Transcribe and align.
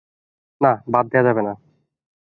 না, 0.61 0.71
বাদ 0.87 1.05
দেয়া 1.11 1.23
যাবে 1.27 1.41
না। 1.47 1.53